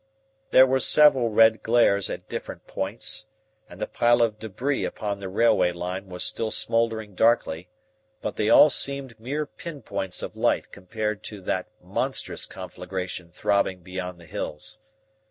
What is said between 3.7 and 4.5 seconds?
the pile of